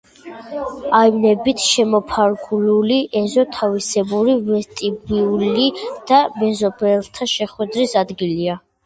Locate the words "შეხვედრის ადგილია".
7.35-8.57